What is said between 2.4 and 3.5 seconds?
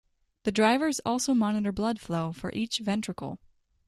each ventricle.